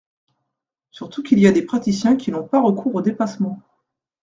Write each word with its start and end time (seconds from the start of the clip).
Surtout 0.89 1.21
qu’il 1.21 1.37
y 1.37 1.45
a 1.45 1.51
des 1.51 1.61
praticiens 1.61 2.15
qui 2.15 2.31
n’ont 2.31 2.41
pas 2.47 2.59
recours 2.59 2.95
aux 2.95 3.03
dépassements. 3.03 3.61